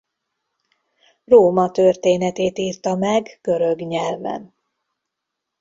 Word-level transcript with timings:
Róma 1.25 1.71
történetét 1.71 2.57
írta 2.57 2.95
meg 2.95 3.39
görög 3.41 3.79
nyelven. 3.79 4.53